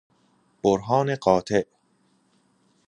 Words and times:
برهان 0.63 1.15
قاطع 1.15 1.63